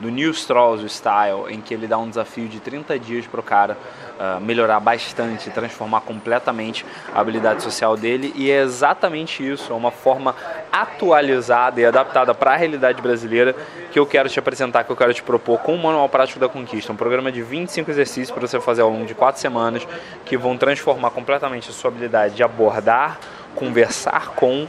[0.00, 3.40] do Neil Strauss, o Style, em que ele dá um desafio de 30 dias para
[3.40, 3.76] o cara
[4.18, 8.32] uh, melhorar bastante, transformar completamente a habilidade social dele.
[8.36, 10.34] E é exatamente isso, é uma forma
[10.70, 13.54] atualizada e adaptada para a realidade brasileira
[13.90, 16.48] que eu quero te apresentar, que eu quero te propor com o Manual Prático da
[16.48, 16.92] Conquista.
[16.92, 19.86] Um programa de 25 exercícios para você fazer ao longo de 4 semanas
[20.24, 23.18] que vão transformar completamente a sua habilidade de abordar,
[23.54, 24.66] conversar com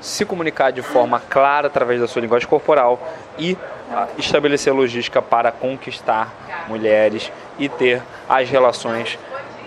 [0.00, 2.98] se comunicar de forma clara através da sua linguagem corporal
[3.38, 3.56] e
[4.18, 6.32] estabelecer logística para conquistar
[6.68, 9.18] mulheres e ter as relações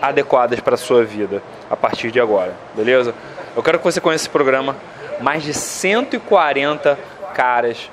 [0.01, 3.13] adequadas para a sua vida a partir de agora, beleza?
[3.55, 4.75] Eu quero que você conheça esse programa.
[5.21, 6.97] Mais de 140
[7.33, 7.89] caras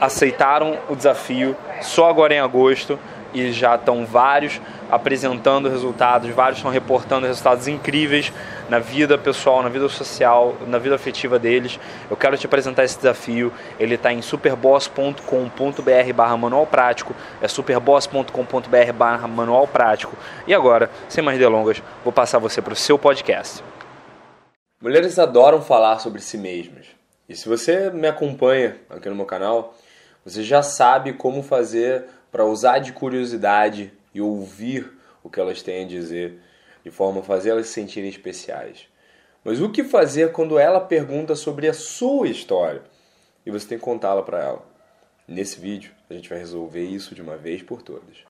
[0.00, 2.98] aceitaram o desafio só agora em agosto
[3.32, 8.32] e já estão vários apresentando resultados, vários estão reportando resultados incríveis
[8.68, 11.78] na vida pessoal, na vida social, na vida afetiva deles.
[12.10, 13.52] Eu quero te apresentar esse desafio.
[13.78, 17.14] Ele está em superboss.com.br barra manual prático.
[17.40, 20.16] É superboss.com.br barra manual prático.
[20.46, 23.62] E agora, sem mais delongas, vou passar você para o seu podcast.
[24.80, 26.86] Mulheres adoram falar sobre si mesmas.
[27.28, 29.74] E se você me acompanha aqui no meu canal,
[30.24, 34.92] você já sabe como fazer para usar de curiosidade e ouvir
[35.22, 36.40] o que elas têm a dizer,
[36.84, 38.88] de forma a fazer elas se sentirem especiais.
[39.44, 42.82] Mas o que fazer quando ela pergunta sobre a sua história
[43.44, 44.70] e você tem que contá-la para ela?
[45.26, 48.24] Nesse vídeo, a gente vai resolver isso de uma vez por todas.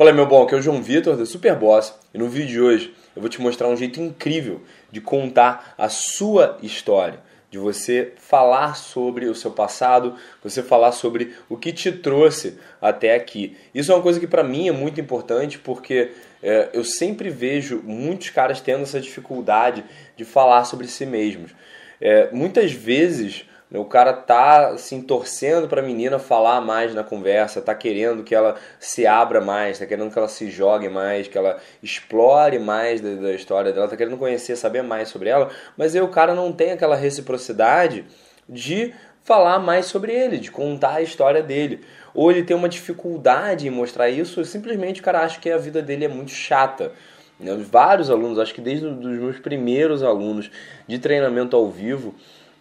[0.00, 2.94] Fala meu bom, aqui é o João Vitor da Superboss e no vídeo de hoje
[3.14, 7.20] eu vou te mostrar um jeito incrível de contar a sua história,
[7.50, 13.14] de você falar sobre o seu passado, você falar sobre o que te trouxe até
[13.14, 13.58] aqui.
[13.74, 17.82] Isso é uma coisa que para mim é muito importante porque é, eu sempre vejo
[17.84, 19.84] muitos caras tendo essa dificuldade
[20.16, 21.50] de falar sobre si mesmos.
[22.00, 23.44] É, muitas vezes
[23.78, 28.34] o cara tá assim torcendo para a menina falar mais na conversa, tá querendo que
[28.34, 33.00] ela se abra mais, tá querendo que ela se jogue mais, que ela explore mais
[33.00, 36.34] da, da história dela, tá querendo conhecer, saber mais sobre ela, mas aí o cara
[36.34, 38.04] não tem aquela reciprocidade
[38.48, 38.92] de
[39.22, 41.80] falar mais sobre ele, de contar a história dele.
[42.12, 45.80] Ou ele tem uma dificuldade em mostrar isso, simplesmente o cara acha que a vida
[45.80, 46.92] dele é muito chata.
[47.38, 47.54] Né?
[47.70, 50.50] Vários alunos, acho que desde os meus primeiros alunos
[50.88, 52.14] de treinamento ao vivo,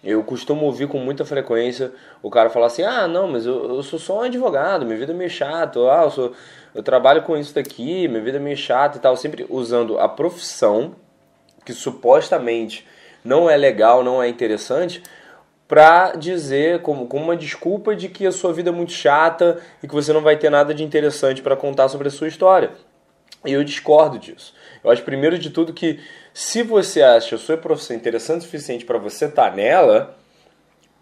[0.03, 1.91] eu costumo ouvir com muita frequência
[2.23, 5.11] o cara falar assim: ah, não, mas eu, eu sou só um advogado, minha vida
[5.11, 6.33] é meio chata, ah, eu, sou,
[6.73, 9.17] eu trabalho com isso daqui, minha vida é meio chata e tal.
[9.17, 10.95] Sempre usando a profissão,
[11.65, 12.87] que supostamente
[13.23, 15.03] não é legal, não é interessante,
[15.67, 19.87] para dizer, como, como uma desculpa de que a sua vida é muito chata e
[19.87, 22.71] que você não vai ter nada de interessante para contar sobre a sua história.
[23.45, 24.53] E eu discordo disso.
[24.83, 25.99] Eu acho, primeiro de tudo, que
[26.39, 30.17] se você acha a sua profissão interessante o suficiente para você estar tá nela,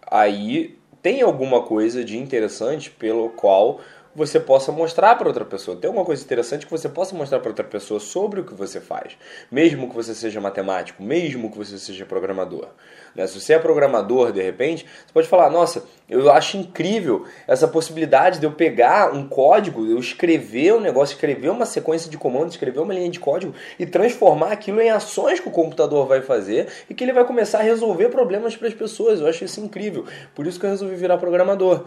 [0.04, 3.80] aí tem alguma coisa de interessante pelo qual
[4.18, 5.76] você possa mostrar para outra pessoa.
[5.76, 8.80] Tem alguma coisa interessante que você possa mostrar para outra pessoa sobre o que você
[8.80, 9.16] faz.
[9.50, 12.66] Mesmo que você seja matemático, mesmo que você seja programador.
[13.14, 13.26] Né?
[13.26, 18.40] Se você é programador, de repente, você pode falar: Nossa, eu acho incrível essa possibilidade
[18.40, 22.80] de eu pegar um código, eu escrever um negócio, escrever uma sequência de comandos, escrever
[22.80, 26.94] uma linha de código e transformar aquilo em ações que o computador vai fazer e
[26.94, 29.20] que ele vai começar a resolver problemas para as pessoas.
[29.20, 30.04] Eu acho isso incrível.
[30.34, 31.86] Por isso que eu resolvi virar programador.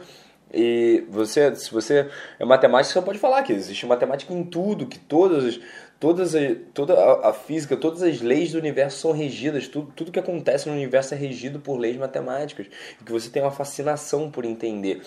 [0.53, 4.99] E você, se você é matemático, você pode falar que existe matemática em tudo, que
[4.99, 5.59] todas,
[5.99, 6.33] todas,
[6.73, 6.93] toda
[7.25, 11.13] a física, todas as leis do universo são regidas, tudo, tudo que acontece no universo
[11.13, 12.67] é regido por leis matemáticas,
[12.99, 15.01] e que você tem uma fascinação por entender.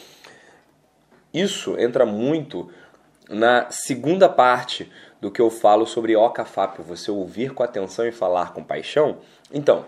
[1.32, 2.70] Isso entra muito
[3.28, 4.90] na segunda parte
[5.20, 9.18] do que eu falo sobre OCAFAP, você ouvir com atenção e falar com paixão.
[9.52, 9.84] Então,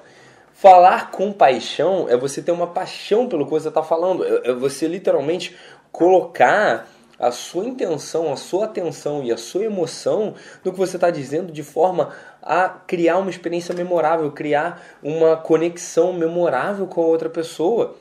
[0.59, 4.53] Falar com paixão é você ter uma paixão pelo que você está falando, é, é
[4.55, 5.55] você literalmente
[5.93, 6.89] colocar
[7.19, 10.33] a sua intenção, a sua atenção e a sua emoção
[10.65, 12.09] no que você está dizendo de forma
[12.43, 17.95] a criar uma experiência memorável, criar uma conexão memorável com a outra pessoa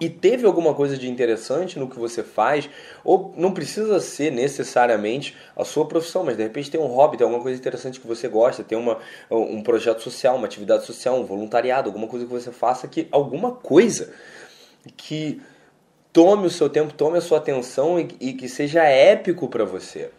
[0.00, 2.70] e teve alguma coisa de interessante no que você faz,
[3.04, 7.24] ou não precisa ser necessariamente a sua profissão, mas de repente tem um hobby, tem
[7.24, 8.98] alguma coisa interessante que você gosta, tem uma,
[9.28, 13.52] um projeto social, uma atividade social, um voluntariado, alguma coisa que você faça que alguma
[13.52, 14.12] coisa
[14.96, 15.42] que
[16.12, 20.10] tome o seu tempo, tome a sua atenção e, e que seja épico para você.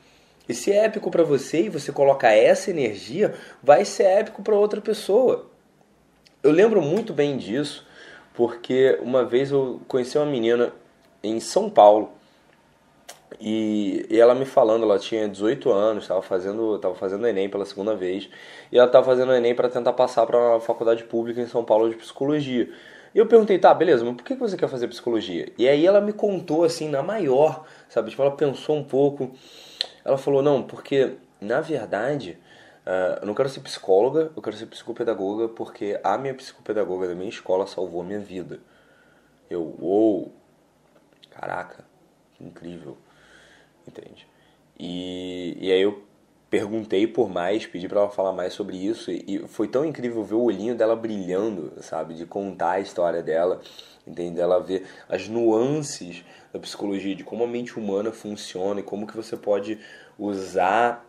[0.48, 3.34] E se é épico para você e você coloca essa energia,
[3.64, 5.50] vai ser épico para outra pessoa.
[6.42, 7.86] Eu lembro muito bem disso,
[8.34, 10.74] porque uma vez eu conheci uma menina
[11.24, 12.12] em São Paulo
[13.40, 17.66] e, e ela me falando, ela tinha 18 anos, estava fazendo, tava fazendo Enem pela
[17.66, 18.30] segunda vez,
[18.72, 21.90] e ela estava fazendo Enem para tentar passar para uma faculdade pública em São Paulo
[21.90, 22.70] de psicologia.
[23.14, 25.52] E eu perguntei, tá, beleza, mas por que você quer fazer psicologia?
[25.58, 28.10] E aí ela me contou assim, na maior, sabe?
[28.10, 29.32] Tipo, ela pensou um pouco.
[30.06, 32.38] Ela falou, não, porque na verdade
[32.90, 37.16] uh, eu não quero ser psicóloga, eu quero ser psicopedagoga porque a minha psicopedagoga da
[37.16, 38.60] minha escola salvou a minha vida.
[39.50, 40.34] Eu, uou,
[41.30, 41.86] caraca,
[42.34, 42.98] que incrível,
[43.88, 44.28] entende?
[44.78, 46.04] E, e aí eu
[46.50, 50.36] perguntei por mais, pedi para ela falar mais sobre isso e foi tão incrível ver
[50.36, 53.62] o olhinho dela brilhando, sabe, de contar a história dela,
[54.08, 54.40] entende?
[54.40, 59.16] Ela ver as nuances da psicologia, de como a mente humana funciona e como que
[59.16, 59.80] você pode
[60.18, 61.06] usar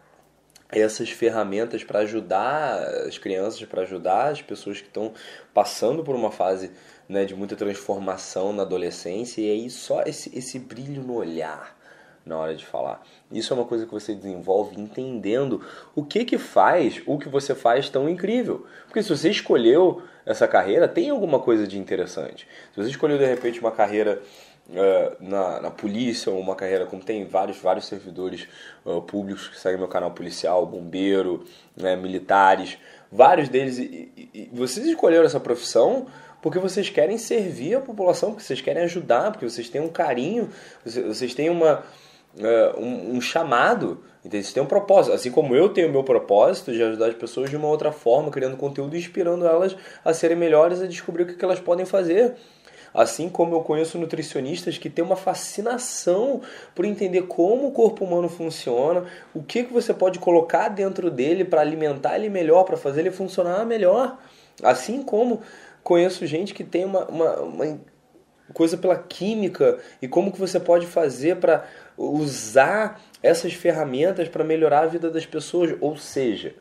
[0.72, 5.12] essas ferramentas para ajudar as crianças, para ajudar as pessoas que estão
[5.52, 6.70] passando por uma fase
[7.08, 11.76] né, de muita transformação na adolescência e aí só esse, esse brilho no olhar
[12.24, 13.02] na hora de falar.
[13.32, 15.64] Isso é uma coisa que você desenvolve entendendo
[15.94, 18.66] o que que faz o que você faz tão incrível.
[18.86, 22.46] Porque se você escolheu essa carreira, tem alguma coisa de interessante.
[22.72, 24.22] Se você escolheu de repente uma carreira
[24.70, 28.46] uh, na, na polícia, uma carreira como tem vários, vários servidores
[28.84, 31.44] uh, públicos que seguem meu canal policial, bombeiro,
[31.76, 32.78] né, militares,
[33.10, 36.06] vários deles, e, e, e vocês escolheram essa profissão
[36.42, 40.48] porque vocês querem servir a população, porque vocês querem ajudar, porque vocês têm um carinho,
[40.84, 41.84] vocês têm uma,
[42.36, 44.44] uh, um, um, chamado, entende?
[44.44, 45.14] Vocês têm um propósito.
[45.14, 48.30] Assim como eu tenho o meu propósito de ajudar as pessoas de uma outra forma,
[48.30, 52.34] criando conteúdo e inspirando elas a serem melhores, a descobrir o que elas podem fazer.
[52.92, 56.40] Assim como eu conheço nutricionistas que têm uma fascinação
[56.74, 61.44] por entender como o corpo humano funciona, o que, que você pode colocar dentro dele
[61.44, 64.18] para alimentar ele melhor, para fazer ele funcionar melhor.
[64.62, 65.40] Assim como
[65.82, 67.80] conheço gente que tem uma, uma, uma
[68.52, 71.66] coisa pela química e como que você pode fazer para
[71.96, 75.76] usar essas ferramentas para melhorar a vida das pessoas.
[75.80, 76.54] Ou seja,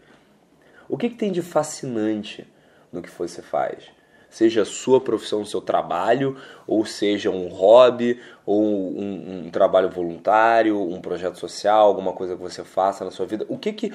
[0.88, 2.48] o que, que tem de fascinante
[2.92, 3.99] no que você faz?
[4.30, 6.38] Seja a sua profissão, seu trabalho,
[6.68, 12.42] ou seja um hobby, ou um, um trabalho voluntário, um projeto social, alguma coisa que
[12.42, 13.46] você faça na sua vida.
[13.50, 13.92] O que que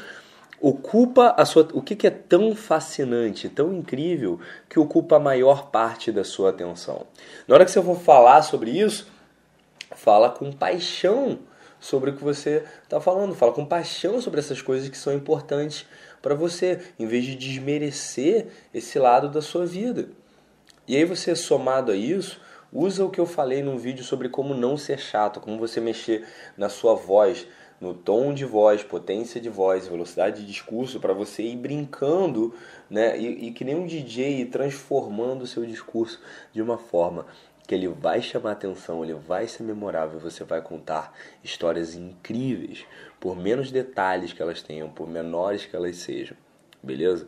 [0.60, 5.70] ocupa a sua, o que, que é tão fascinante, tão incrível que ocupa a maior
[5.70, 7.06] parte da sua atenção.
[7.46, 9.06] Na hora que você for falar sobre isso,
[9.94, 11.38] fala com paixão
[11.78, 15.86] sobre o que você está falando, fala com paixão sobre essas coisas que são importantes
[16.22, 20.08] para você, em vez de desmerecer esse lado da sua vida.
[20.86, 22.40] E aí você somado a isso,
[22.72, 26.26] usa o que eu falei num vídeo sobre como não ser chato, como você mexer
[26.58, 27.46] na sua voz,
[27.80, 32.54] no tom de voz, potência de voz, velocidade de discurso, para você ir brincando,
[32.88, 33.18] né?
[33.18, 36.20] E, e, que nem um DJ ir transformando o seu discurso
[36.52, 37.26] de uma forma
[37.66, 42.84] que ele vai chamar atenção, ele vai ser memorável, você vai contar histórias incríveis,
[43.18, 46.36] por menos detalhes que elas tenham, por menores que elas sejam,
[46.82, 47.26] beleza?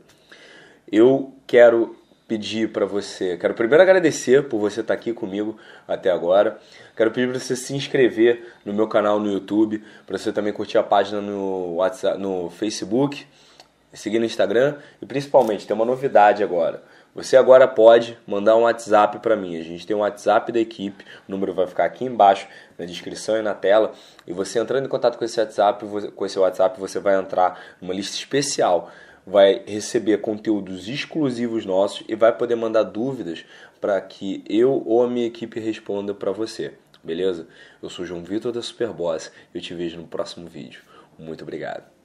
[0.90, 1.96] Eu quero
[2.26, 5.56] pedir para você, quero primeiro agradecer por você estar tá aqui comigo
[5.86, 6.58] até agora.
[6.96, 10.78] Quero pedir para você se inscrever no meu canal no YouTube, para você também curtir
[10.78, 13.26] a página no WhatsApp, no Facebook,
[13.92, 16.82] seguir no Instagram e principalmente tem uma novidade agora.
[17.14, 19.56] Você agora pode mandar um WhatsApp para mim.
[19.58, 23.38] A gente tem um WhatsApp da equipe, o número vai ficar aqui embaixo na descrição
[23.38, 23.92] e na tela.
[24.26, 25.82] E você entrando em contato com esse WhatsApp,
[26.14, 28.90] com esse WhatsApp, você vai entrar numa lista especial
[29.26, 33.44] vai receber conteúdos exclusivos nossos e vai poder mandar dúvidas
[33.80, 36.74] para que eu ou a minha equipe responda para você.
[37.02, 37.46] Beleza?
[37.82, 40.82] Eu sou João Vitor da Superboss e eu te vejo no próximo vídeo.
[41.18, 41.95] Muito obrigado.